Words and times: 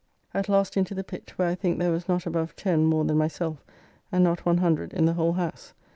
At 0.33 0.49
last 0.49 0.77
into 0.77 0.95
the 0.95 1.03
Pitt, 1.03 1.33
where 1.37 1.47
I 1.47 1.53
think 1.53 1.77
there 1.77 1.91
was 1.91 2.07
not 2.07 2.25
above 2.25 2.55
ten 2.55 2.85
more 2.87 3.05
than 3.05 3.19
myself, 3.19 3.63
and 4.11 4.23
not 4.23 4.47
one 4.47 4.57
hundred 4.57 4.93
in 4.95 5.05
the 5.05 5.13
whole 5.13 5.33
house. 5.33 5.75